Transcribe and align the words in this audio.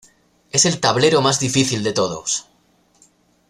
Es 0.49 0.65
el 0.65 0.79
tablero 0.79 1.21
más 1.21 1.39
difícil 1.39 1.83
de 1.83 1.93
todos. 1.93 2.47